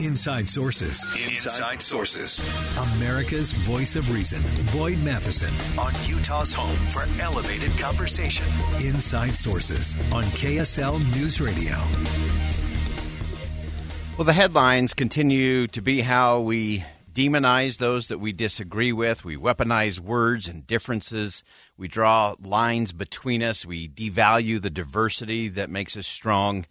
[0.00, 1.04] Inside Sources.
[1.28, 2.38] Inside Sources.
[2.96, 4.40] America's Voice of Reason.
[4.72, 8.46] Boyd Matheson on Utah's home for elevated conversation.
[8.74, 11.74] Inside Sources on KSL News Radio.
[14.16, 19.24] Well, the headlines continue to be how we demonize those that we disagree with.
[19.24, 21.42] We weaponize words and differences.
[21.76, 23.66] We draw lines between us.
[23.66, 26.66] We devalue the diversity that makes us strong.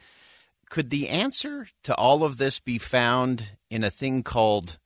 [0.70, 4.77] Could the answer to all of this be found in a thing called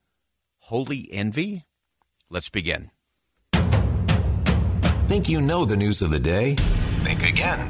[0.58, 1.64] holy envy?
[2.30, 2.90] Let's begin.
[5.08, 6.54] Think you know the news of the day?
[7.04, 7.68] Think again.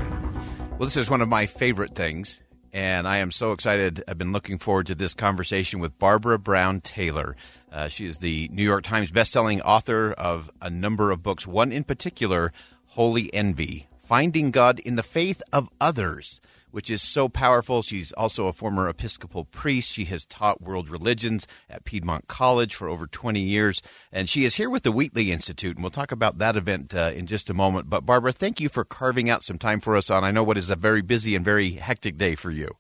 [0.73, 4.05] Well, this is one of my favorite things, and I am so excited.
[4.07, 7.35] I've been looking forward to this conversation with Barbara Brown Taylor.
[7.73, 11.73] Uh, she is the New York Times bestselling author of a number of books, one
[11.73, 12.53] in particular,
[12.89, 16.43] Holy Envy Finding God in the Faith of Others
[16.73, 17.83] which is so powerful.
[17.83, 19.93] She's also a former Episcopal priest.
[19.93, 23.81] She has taught world religions at Piedmont College for over 20 years.
[24.11, 25.77] And she is here with the Wheatley Institute.
[25.77, 27.89] And we'll talk about that event uh, in just a moment.
[27.89, 30.59] But Barbara, thank you for carving out some time for us on, I know what
[30.59, 32.71] is a very busy and very hectic day for you.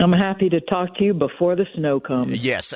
[0.00, 2.42] I'm happy to talk to you before the snow comes.
[2.42, 2.72] Yes,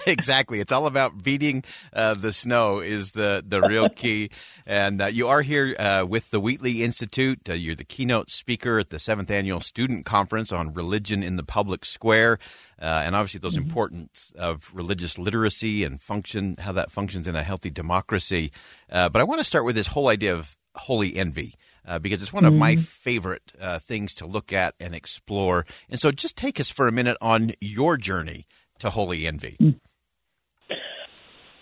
[0.06, 0.60] exactly.
[0.60, 4.30] It's all about beating uh, the snow is the, the real key.
[4.66, 7.50] and uh, you are here uh, with the Wheatley Institute.
[7.50, 11.42] Uh, you're the keynote speaker at the seventh annual student conference on religion in the
[11.42, 12.38] public square,
[12.80, 13.68] uh, and obviously those mm-hmm.
[13.68, 18.52] importance of religious literacy and function, how that functions in a healthy democracy.
[18.88, 21.56] Uh, but I want to start with this whole idea of holy envy
[21.86, 22.82] uh, because it's one of my mm-hmm.
[22.82, 25.66] favorite uh, things to look at and explore.
[25.88, 28.46] And so, just take us for a minute on your journey
[28.78, 29.56] to holy envy.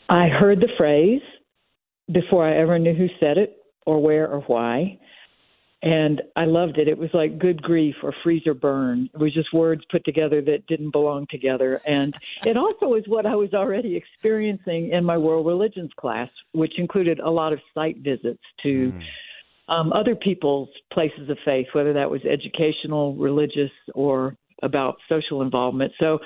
[0.08, 1.22] I heard the phrase
[2.10, 4.98] before I ever knew who said it or where or why.
[5.80, 6.88] And I loved it.
[6.88, 9.08] It was like good grief or freeze or burn.
[9.14, 11.80] It was just words put together that didn't belong together.
[11.86, 16.78] And it also is what I was already experiencing in my world religions class, which
[16.78, 19.02] included a lot of site visits to mm
[19.68, 25.92] um, other people's places of faith, whether that was educational, religious, or about social involvement.
[26.00, 26.18] So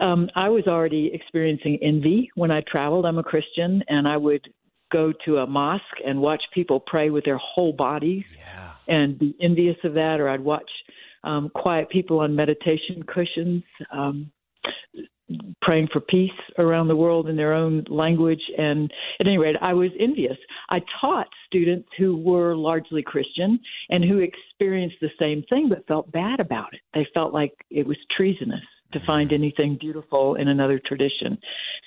[0.00, 3.06] um, I was already experiencing envy when I traveled.
[3.06, 4.46] I'm a Christian, and I would
[4.92, 8.72] go to a mosque and watch people pray with their whole bodies yeah.
[8.88, 10.70] and be envious of that, or I'd watch
[11.24, 13.64] um, quiet people on meditation cushions.
[13.90, 14.30] Um,
[15.60, 18.42] praying for peace around the world in their own language.
[18.56, 20.36] And at any rate, I was envious.
[20.70, 23.58] I taught students who were largely Christian
[23.90, 26.80] and who experienced the same thing but felt bad about it.
[26.94, 31.38] They felt like it was treasonous to find anything beautiful in another tradition.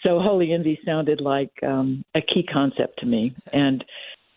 [0.04, 3.34] So holy envy sounded like um, a key concept to me.
[3.54, 3.84] And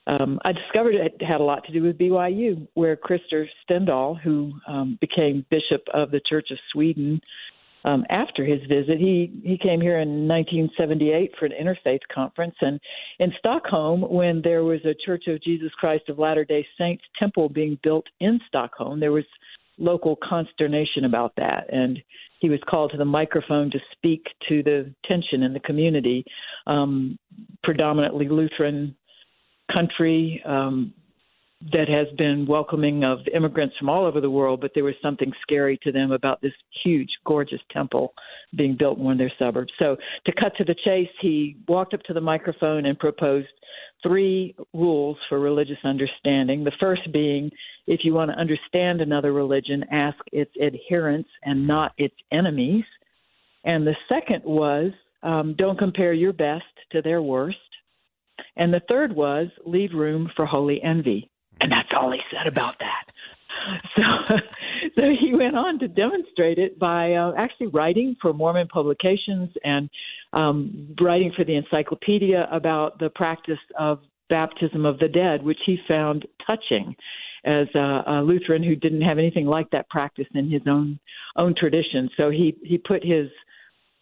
[0.07, 4.53] um, I discovered it had a lot to do with BYU, where Krister Stendahl, who
[4.67, 7.21] um, became Bishop of the Church of Sweden
[7.85, 8.99] um, after his visit.
[8.99, 12.81] He he came here in 1978 for an interfaith conference, and
[13.19, 17.49] in Stockholm, when there was a Church of Jesus Christ of Latter Day Saints temple
[17.49, 19.25] being built in Stockholm, there was
[19.79, 21.99] local consternation about that, and
[22.41, 26.25] he was called to the microphone to speak to the tension in the community,
[26.67, 27.19] um,
[27.63, 28.95] predominantly Lutheran
[29.73, 30.43] country.
[30.45, 30.93] Um,
[31.71, 35.33] that has been welcoming of immigrants from all over the world, but there was something
[35.43, 36.53] scary to them about this
[36.83, 38.15] huge, gorgeous temple
[38.57, 39.73] being built in one of their suburbs.
[39.79, 39.97] So,
[40.27, 43.49] to cut to the chase, he walked up to the microphone and proposed
[44.03, 46.65] three rules for religious understanding.
[46.65, 47.51] The first being
[47.87, 52.85] if you want to understand another religion, ask its adherents and not its enemies.
[53.65, 54.93] And the second was
[55.23, 57.59] um, don't compare your best to their worst.
[58.57, 61.31] And the third was leave room for holy envy.
[61.63, 63.05] And that's all he said about that.
[63.97, 64.37] So,
[64.99, 69.89] so he went on to demonstrate it by uh, actually writing for Mormon publications and
[70.33, 75.79] um, writing for the encyclopedia about the practice of baptism of the dead, which he
[75.87, 76.97] found touching
[77.45, 80.99] as a, a Lutheran who didn't have anything like that practice in his own
[81.37, 82.11] own tradition.
[82.17, 83.29] So he he put his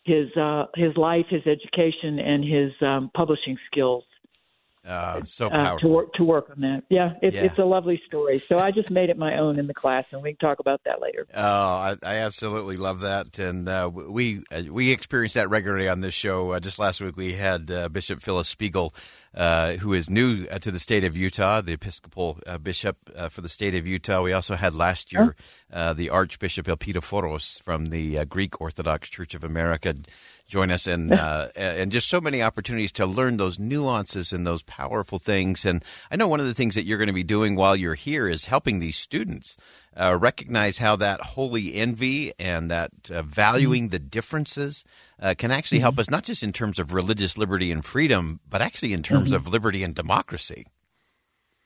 [0.04, 4.04] his uh, his life, his education, and his um, publishing skills
[4.86, 6.84] Uh, so uh, to work to work on that.
[6.88, 7.42] Yeah, it's Yeah.
[7.44, 8.42] it's a lovely story.
[8.48, 10.80] So I just made it my own in the class, and we can talk about
[10.84, 11.26] that later.
[11.34, 16.00] Oh, I, I absolutely love that, and uh, we uh, we experience that regularly on
[16.00, 16.52] this show.
[16.52, 18.94] Uh, just last week, we had uh, Bishop Phyllis Spiegel,
[19.34, 23.28] uh, who is new uh, to the state of Utah, the Episcopal uh, bishop uh,
[23.28, 24.22] for the state of Utah.
[24.22, 25.36] We also had last year
[25.70, 29.94] uh, the Archbishop Elpidophoros from the uh, Greek Orthodox Church of America
[30.50, 34.62] join us, and uh, and just so many opportunities to learn those nuances and those
[34.64, 35.64] powerful things.
[35.64, 37.94] And I know one of the things that you're going to be doing while you're
[37.94, 39.56] here is helping these students
[39.96, 44.84] uh, recognize how that holy envy and that uh, valuing the differences
[45.20, 48.62] uh, can actually help us not just in terms of religious liberty and freedom, but
[48.62, 50.66] actually in terms of liberty and democracy.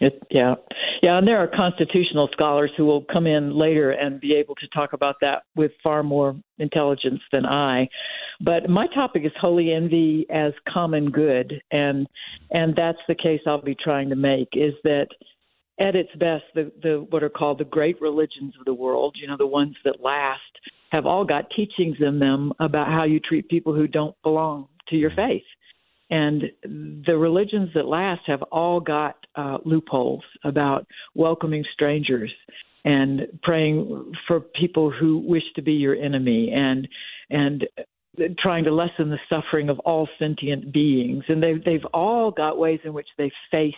[0.01, 0.55] It, yeah,
[1.03, 4.67] yeah, and there are constitutional scholars who will come in later and be able to
[4.69, 7.89] talk about that with far more intelligence than I.
[8.41, 12.07] But my topic is holy envy as common good, and
[12.51, 15.09] and that's the case I'll be trying to make is that
[15.81, 19.27] at its best, the, the what are called the great religions of the world, you
[19.27, 20.41] know, the ones that last,
[20.91, 24.97] have all got teachings in them about how you treat people who don't belong to
[24.97, 25.43] your faith.
[26.11, 32.31] And the religions that last have all got uh, loopholes about welcoming strangers
[32.85, 36.87] and praying for people who wish to be your enemy and
[37.31, 37.67] and
[38.39, 41.25] trying to lessen the suffering of all sentient beings.
[41.29, 43.75] And they've they've all got ways in which they face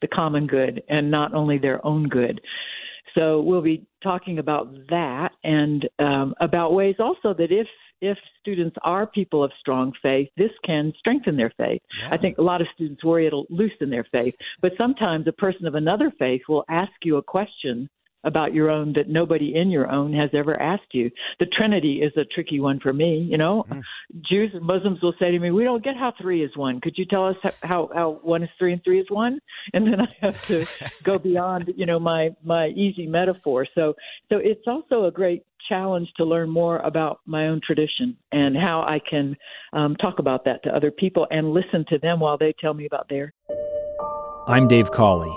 [0.00, 2.40] the common good and not only their own good.
[3.16, 7.66] So we'll be talking about that and um, about ways also that if
[8.02, 11.80] if students are people of strong faith, this can strengthen their faith.
[12.10, 15.66] I think a lot of students worry it'll loosen their faith, but sometimes a person
[15.66, 17.88] of another faith will ask you a question
[18.26, 21.10] about your own that nobody in your own has ever asked you.
[21.38, 23.26] The Trinity is a tricky one for me.
[23.30, 23.64] You know,
[24.28, 26.80] Jews and Muslims will say to me, "We don't get how three is one.
[26.80, 29.40] Could you tell us how how one is three and three is one?"
[29.72, 30.66] And then I have to
[31.02, 33.66] go beyond, you know, my my easy metaphor.
[33.74, 33.94] So
[34.30, 38.82] so it's also a great challenge to learn more about my own tradition and how
[38.82, 39.36] I can
[39.72, 42.86] um, talk about that to other people and listen to them while they tell me
[42.86, 43.32] about theirs.
[44.46, 45.36] I'm Dave Cawley,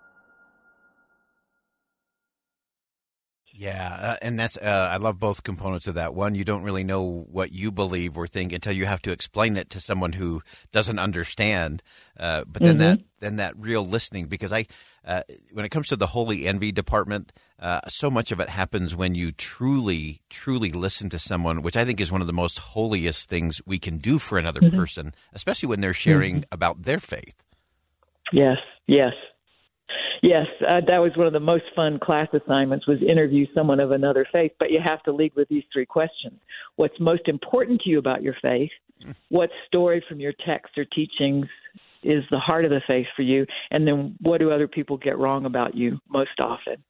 [3.61, 6.15] Yeah, uh, and that's uh, I love both components of that.
[6.15, 9.55] One, you don't really know what you believe or think until you have to explain
[9.55, 10.41] it to someone who
[10.71, 11.83] doesn't understand.
[12.19, 14.65] Uh, but then that then that real listening, because I
[15.05, 15.21] uh,
[15.53, 19.13] when it comes to the holy envy department, uh, so much of it happens when
[19.13, 23.29] you truly truly listen to someone, which I think is one of the most holiest
[23.29, 27.35] things we can do for another person, especially when they're sharing about their faith.
[28.33, 28.57] Yes,
[28.87, 29.13] yes.
[30.21, 33.91] Yes, uh, that was one of the most fun class assignments was interview someone of
[33.91, 36.39] another faith, but you have to lead with these three questions.
[36.75, 38.69] What's most important to you about your faith?
[39.29, 41.47] What story from your text or teachings
[42.03, 43.45] is the heart of the faith for you?
[43.71, 46.83] And then what do other people get wrong about you most often?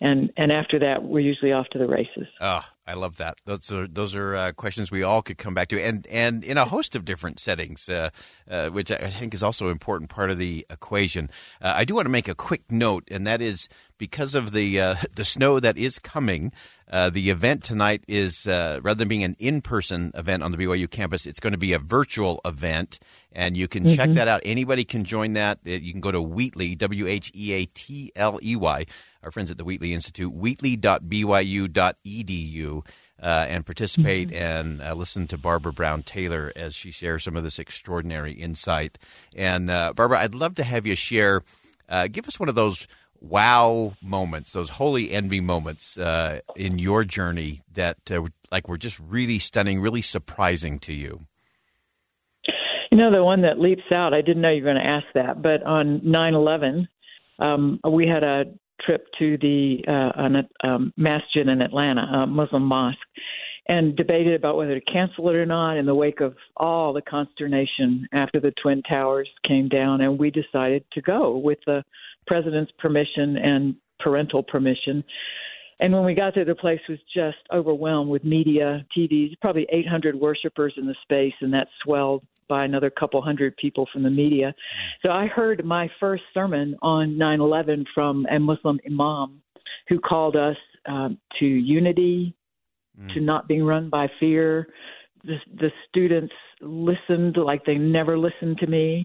[0.00, 2.26] And and after that, we're usually off to the races.
[2.40, 3.40] Oh, I love that.
[3.46, 6.58] Those are those are uh, questions we all could come back to, and and in
[6.58, 8.10] a host of different settings, uh,
[8.50, 11.30] uh, which I think is also an important part of the equation.
[11.62, 14.80] Uh, I do want to make a quick note, and that is because of the
[14.80, 16.52] uh, the snow that is coming.
[16.90, 20.88] Uh, the event tonight is uh, rather than being an in-person event on the BYU
[20.88, 22.98] campus, it's going to be a virtual event,
[23.32, 24.42] and you can check that out.
[24.44, 25.58] Anybody can join that.
[25.64, 28.84] You can go to Wheatley, W H E A T L E Y,
[29.24, 32.86] our friends at the Wheatley Institute, wheatley.byu.edu,
[33.22, 37.42] uh, and participate and uh, listen to Barbara Brown Taylor as she shares some of
[37.42, 38.98] this extraordinary insight.
[39.34, 41.42] And uh, Barbara, I'd love to have you share,
[41.88, 42.86] uh, give us one of those
[43.20, 49.00] wow moments, those holy envy moments uh, in your journey that uh, like were just
[49.00, 51.20] really stunning, really surprising to you.
[52.90, 55.06] You know, the one that leaps out, I didn't know you were going to ask
[55.14, 56.88] that, but on 9 11,
[57.40, 58.44] um, we had a
[58.84, 62.98] trip to the uh, an, um, masjid in Atlanta, a Muslim mosque,
[63.66, 67.02] and debated about whether to cancel it or not in the wake of all the
[67.02, 70.00] consternation after the Twin Towers came down.
[70.00, 71.82] And we decided to go with the
[72.26, 75.02] president's permission and parental permission.
[75.80, 80.14] And when we got there, the place was just overwhelmed with media, TVs, probably 800
[80.14, 84.54] worshipers in the space, and that swelled by another couple hundred people from the media.
[85.02, 89.42] So I heard my first sermon on 9 11 from a Muslim imam
[89.88, 92.34] who called us um, to unity,
[93.00, 93.12] mm.
[93.14, 94.68] to not being run by fear.
[95.24, 99.04] The, the students listened like they never listened to me.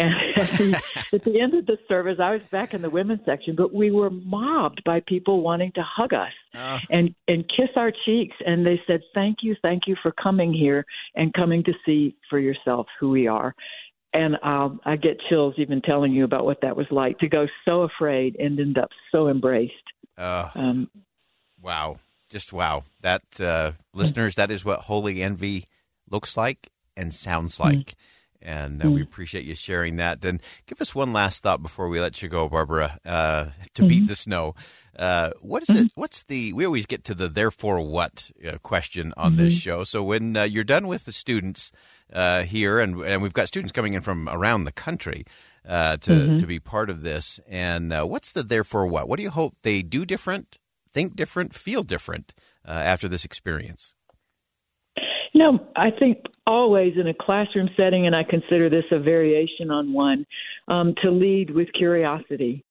[0.00, 3.24] And at the, at the end of the service, I was back in the women's
[3.26, 6.80] section, but we were mobbed by people wanting to hug us uh.
[6.88, 8.34] and and kiss our cheeks.
[8.44, 12.38] And they said, "Thank you, thank you for coming here and coming to see for
[12.38, 13.54] yourself who we are."
[14.12, 17.46] And um, I get chills even telling you about what that was like to go
[17.64, 19.74] so afraid and end up so embraced.
[20.18, 20.90] Uh, um,
[21.62, 21.98] wow,
[22.30, 22.84] just wow!
[23.02, 25.66] That uh, listeners, that is what holy envy
[26.08, 27.66] looks like and sounds mm.
[27.66, 27.94] like.
[28.42, 28.94] And uh, mm.
[28.94, 30.22] we appreciate you sharing that.
[30.22, 33.44] Then give us one last thought before we let you go, Barbara, uh,
[33.74, 33.88] to mm-hmm.
[33.88, 34.54] beat the snow.
[34.98, 35.86] Uh, what is mm-hmm.
[35.86, 35.92] it?
[35.94, 36.52] What's the?
[36.52, 39.42] We always get to the therefore what uh, question on mm-hmm.
[39.44, 39.84] this show.
[39.84, 41.70] So when uh, you're done with the students
[42.12, 45.24] uh, here, and and we've got students coming in from around the country
[45.64, 46.38] to mm-hmm.
[46.38, 49.08] to be part of this, and what's the therefore what?
[49.08, 50.58] What do you hope they do different,
[50.92, 53.94] think different, feel different after this experience?
[55.32, 59.92] Know, I think always in a classroom setting, and I consider this a variation on
[59.92, 60.26] one,
[60.68, 62.64] um, to lead with curiosity,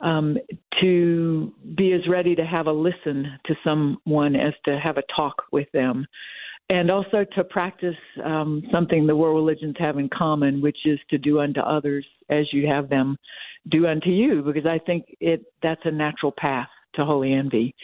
[0.00, 0.36] um,
[0.80, 5.44] to be as ready to have a listen to someone as to have a talk
[5.50, 6.06] with them,
[6.68, 11.18] and also to practice um, something the world religions have in common, which is to
[11.18, 13.16] do unto others as you have them
[13.70, 17.74] do unto you, because I think it that's a natural path to holy envy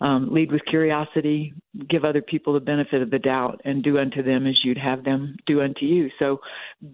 [0.00, 1.54] um, lead with curiosity,
[1.88, 5.04] give other people the benefit of the doubt, and do unto them as you'd have
[5.04, 6.10] them do unto you.
[6.18, 6.40] So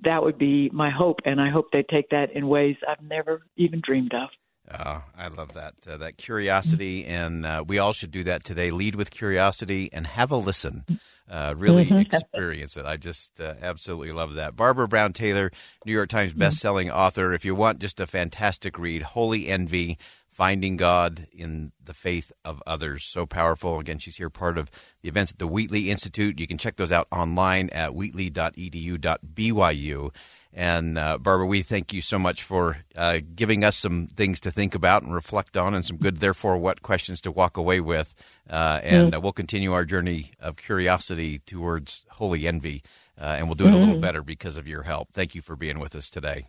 [0.04, 3.42] that would be my hope, and I hope they take that in ways I've never
[3.56, 4.30] even dreamed of.
[4.73, 8.70] Oh, I love that uh, that curiosity, and uh, we all should do that today.
[8.70, 10.84] Lead with curiosity and have a listen.
[11.28, 11.99] Uh, really mm-hmm.
[11.99, 12.87] experience it.
[12.87, 14.56] I just uh, absolutely love that.
[14.56, 15.50] Barbara Brown Taylor,
[15.84, 16.40] New York Times mm-hmm.
[16.40, 17.34] best-selling author.
[17.34, 19.99] If you want just a fantastic read, Holy Envy
[20.35, 23.05] finding God in the faith of others.
[23.05, 23.79] So powerful.
[23.79, 24.69] Again, she's here part of
[25.00, 26.41] the events at the Wheatley Institute.
[26.41, 30.11] You can check those out online at wheatley.edu.byu.
[30.53, 34.50] And uh, Barbara, we thank you so much for uh, giving us some things to
[34.50, 38.12] think about and reflect on, and some good, therefore, what questions to walk away with.
[38.50, 39.23] Uh, and mm-hmm.
[39.23, 42.83] we'll continue our journey of curiosity towards holy envy,
[43.21, 43.76] uh, and we'll do it mm-hmm.
[43.76, 44.03] a little mm-hmm.
[44.03, 45.12] better because of your help.
[45.12, 46.49] Thank you for being with us today.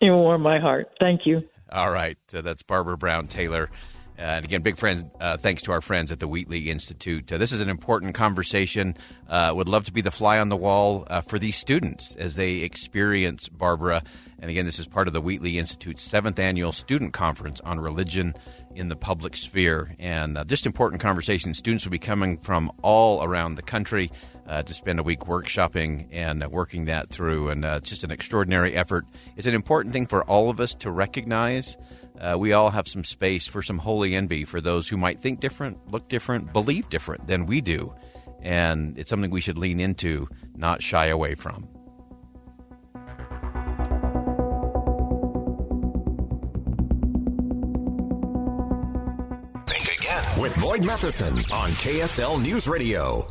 [0.00, 0.90] You warm my heart.
[1.00, 1.42] Thank you.
[1.70, 2.18] All right.
[2.32, 3.70] Uh, that's Barbara Brown Taylor.
[4.18, 7.30] Uh, and again, big friends, uh, thanks to our friends at the Wheatley Institute.
[7.32, 8.96] Uh, this is an important conversation.
[9.28, 12.34] Uh, would love to be the fly on the wall uh, for these students as
[12.34, 14.02] they experience Barbara.
[14.40, 18.34] And again, this is part of the Wheatley Institute's seventh annual student conference on religion
[18.74, 19.94] in the public sphere.
[20.00, 21.54] And uh, just important conversation.
[21.54, 24.10] Students will be coming from all around the country
[24.48, 27.50] uh, to spend a week workshopping and uh, working that through.
[27.50, 29.04] And uh, it's just an extraordinary effort.
[29.36, 31.76] It's an important thing for all of us to recognize.
[32.18, 35.40] Uh, we all have some space for some holy envy for those who might think
[35.40, 37.94] different, look different, believe different than we do.
[38.40, 41.68] And it's something we should lean into, not shy away from.
[49.66, 53.30] Think again with Boyd Matheson on KSL News Radio.